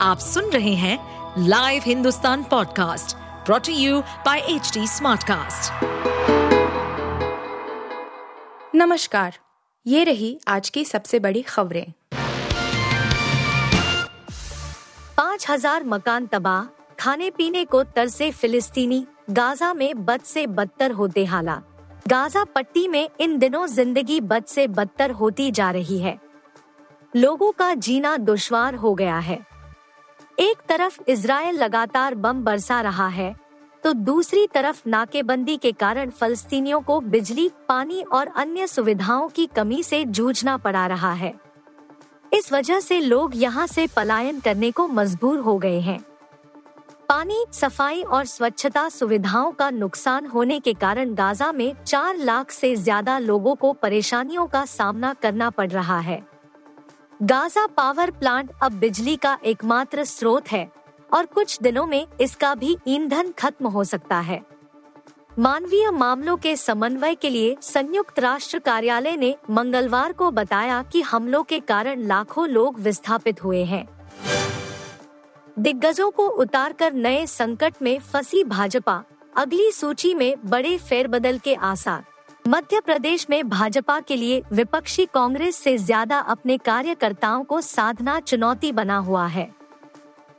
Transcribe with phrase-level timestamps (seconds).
[0.00, 3.16] आप सुन रहे हैं live Hindustan podcast
[3.46, 5.84] brought to you by H Smartcast.
[8.74, 9.38] नमस्कार
[9.86, 11.92] ये रही आज की सबसे बड़ी खबरें।
[15.16, 16.64] पाँच हज़ार मकान तबाह
[16.98, 23.08] खाने पीने को तरसे फिलिस्तीनी गाजा में बद से बदतर होते हालात। गाजा पट्टी में
[23.20, 26.18] इन दिनों ज़िंदगी बद से बदतर होती जा रही है।
[27.14, 29.44] लोगों का जीना दुश्वार हो गया है।
[30.38, 33.34] एक तरफ़ इसराइल लगातार बम बरसा रहा है
[33.84, 39.82] तो दूसरी तरफ़ नाकेबंदी के कारण फलस्तीनियों को बिजली, पानी और अन्य सुविधाओं की कमी
[39.82, 41.32] से जूझना पड़ा रहा है।
[42.32, 45.98] इस वजह से लोग यहाँ से पलायन करने को मजबूर हो गए हैं।
[47.08, 52.74] पानी, सफ़ाई और स्वच्छता सुविधाओं का नुकसान होने के कारण गाजा में चार लाख से
[52.76, 56.22] ज़्यादा लोगों को परेशानियों का सामना करना पड़ रहा है।
[57.22, 60.68] गाजा पावर प्लांट अब बिजली का एकमात्र स्रोत है
[61.12, 64.40] और कुछ दिनों में इसका भी ईंधन खत्म हो सकता है।
[65.38, 71.42] मानवीय मामलों के समन्वय के लिए संयुक्त राष्ट्र कार्यालय ने मंगलवार को बताया कि हमलों
[71.42, 73.86] के कारण लाखों लोग विस्थापित हुए हैं।
[75.58, 79.02] दिग्गजों को उतारकर नए संकट में फंसी भाजपा,
[79.36, 82.04] अगली सूची में बड़े फेरबदल के आसार।
[82.46, 88.70] मध्य प्रदेश में भाजपा के लिए विपक्षी कांग्रेस से ज़्यादा अपने कार्यकर्ताओं को साधना चुनौती
[88.72, 89.44] बना हुआ है।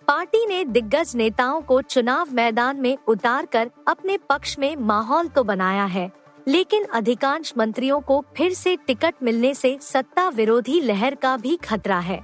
[0.08, 5.44] पार्टी ने दिग्गज नेताओं को चुनाव मैदान में उतार कर अपने पक्ष में माहौल तो
[5.44, 6.12] बनाया है,
[6.48, 12.00] लेकिन अधिकांश मंत्रियों को फिर से टिकट मिलने से सत्ता विरोधी लहर का भी खतरा
[12.00, 12.20] है।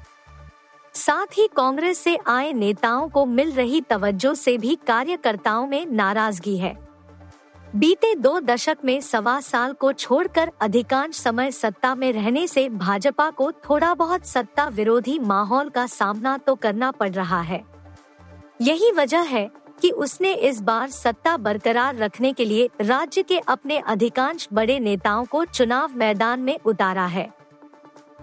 [0.95, 6.58] साथ ही कांग्रेस से आए नेताओं को मिल रही तवज्जो से भी कार्यकर्ताओं में नाराज़गी
[6.58, 6.76] है।
[7.75, 13.30] बीते दो दशक में सवा साल को छोड़कर अधिकांश समय सत्ता में रहने से भाजपा
[13.30, 17.63] को थोड़ा बहुत सत्ता विरोधी माहौल का सामना तो करना पड़ रहा है।
[18.61, 19.49] यही वजह है
[19.81, 25.25] कि उसने इस बार सत्ता बरकरार रखने के लिए राज्य के अपने अधिकांश बड़े नेताओं
[25.25, 27.30] को चुनाव मैदान में उतारा है।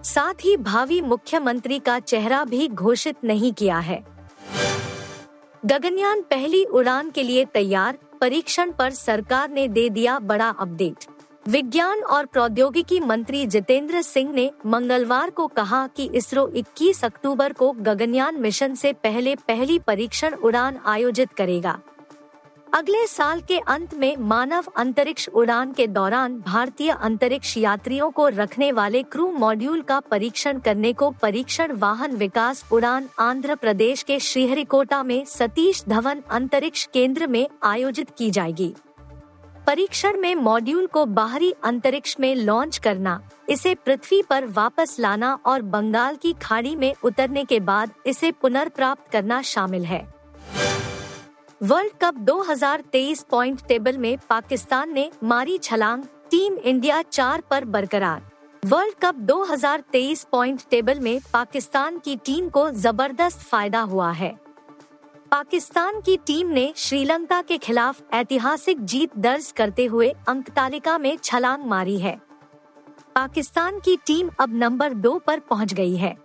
[0.03, 4.03] साथ ही भावी मुख्यमंत्री का चेहरा भी घोषित नहीं किया है।
[5.65, 11.05] गगनयान पहली उड़ान के लिए तैयार परीक्षण पर सरकार ने दे दिया बड़ा अपडेट।
[11.47, 17.71] विज्ञान और प्रौद्योगिकी मंत्री जितेंद्र सिंह ने मंगलवार को कहा कि इसरो 21 अक्टूबर को
[17.71, 21.79] गगनयान मिशन से पहले पहली परीक्षण उड़ान आयोजित करेगा।
[22.73, 28.71] अगले साल के अंत में मानव अंतरिक्ष उड़ान के दौरान भारतीय अंतरिक्ष यात्रियों को रखने
[28.71, 35.01] वाले क्रू मॉड्यूल का परीक्षण करने को परीक्षण वाहन विकास उड़ान आंध्र प्रदेश के श्रीहरिकोटा
[35.03, 38.73] में सतीश धवन अंतरिक्ष केंद्र में आयोजित की जाएगी।
[39.67, 45.61] परीक्षण में मॉड्यूल को बाहरी अंतरिक्ष में लॉन्च करना, इसे पृथ्वी पर वापस लाना और
[45.61, 50.20] बंगाल की खाड़ी में उतरने के बाद इसे पुनर्प्राप्त करना शामिल है।
[51.63, 58.21] वर्ल्ड कप 2023 पॉइंट टेबल में पाकिस्तान ने मारी छलांग, टीम इंडिया चार पर बरकरार।
[58.65, 64.31] वर्ल्ड कप 2023 पॉइंट टेबल में पाकिस्तान की टीम को ज़बरदस्त फ़ायदा हुआ है।
[65.31, 71.17] पाकिस्तान की टीम ने श्रीलंका के खिलाफ ऐतिहासिक जीत दर्ज करते हुए अंक तालिका में
[71.23, 72.19] छलांग मारी है।
[73.15, 76.17] पाकिस्तान की टीम अब नंबर दो पर पहुँच गई है।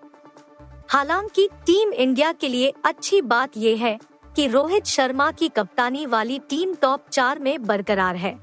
[0.89, 3.99] हालाँकि टीम इंडिया के लिए अच्छी बात ये है
[4.37, 8.39] कि रोहित शर्मा की कप्तानी वाली टीम टॉप चार में बरकरार है।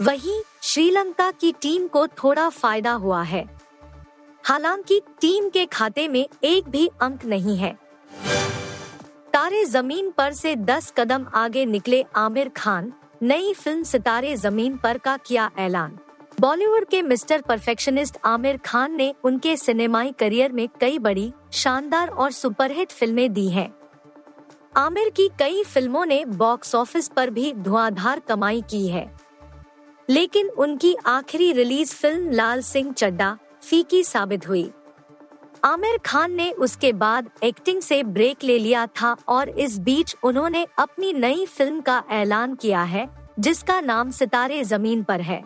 [0.00, 3.44] वहीं श्रीलंका की टीम को थोड़ा फ़ायदा हुआ है।
[4.44, 7.78] हालाँकि टीम के खाते में एक भी अंक नहीं है।
[9.32, 14.98] तारे ज़मीन पर से 10 कदम आगे निकले आमिर खान, नई फ़िल्म सितारे ज़मीन पर
[14.98, 15.98] का किया ऐलान।
[16.40, 22.30] बॉलीवुड के मिस्टर परफेक्शनिस्ट आमिर खान ने उनके सिनेमाई करियर में कई बड़ी, शानदार और
[22.30, 23.79] सुपरहिट फ़िल्में दी हैं।
[24.74, 29.10] आमिर की कई फ़िल्मों ने बॉक्स ऑफ़िस पर भी धुआंधार कमाई की है।
[30.08, 34.70] लेकिन उनकी आखिरी रिलीज़ फ़िल्म लाल सिंह चड्डा फीकी साबित हुई।
[35.64, 40.66] आमिर खान ने उसके बाद एक्टिंग से ब्रेक ले लिया था और इस बीच उन्होंने
[40.78, 43.08] अपनी नई फ़िल्म का ऐलान किया है,
[43.40, 45.42] जिसका नाम सितारे ज़मीन पर है।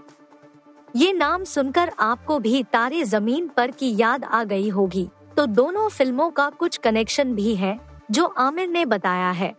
[0.96, 5.88] ये नाम सुनकर आपको भी तारे ज़मीन पर की याद आ गई होगी। तो दोनों
[5.88, 9.54] फ़िल्मों का कुछ कनेक्शन भी है। जो आमिर ने बताया है।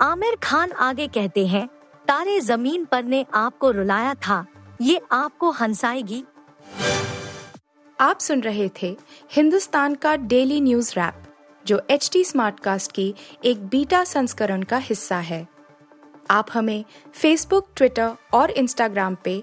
[0.00, 1.66] आमिर खान आगे कहते हैं,
[2.08, 4.44] तारे ज़मीन पर ने आपको रुलाया था,
[4.80, 6.24] ये आपको हंसाएगी।
[8.00, 8.96] आप सुन रहे थे
[9.32, 11.22] हिंदुस्तान का डेली न्यूज़ रैप,
[11.66, 13.14] जो एच टी स्मार्ट कास्ट की
[13.44, 15.46] एक बीटा संस्करण का हिस्सा है।
[16.30, 16.84] आप हमें
[17.14, 19.42] फेसबुक ट्विटर और इंस्टाग्राम पे